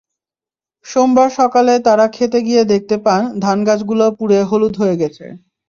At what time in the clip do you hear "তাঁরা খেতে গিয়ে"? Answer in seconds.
1.79-2.63